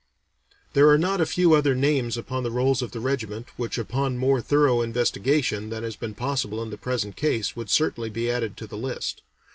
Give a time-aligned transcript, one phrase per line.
[0.73, 4.17] There are not a few other names upon the rolls of the regiment which upon
[4.17, 8.57] more thorough investigation than has been possible in the present case would certainly be added
[8.57, 9.21] to the list.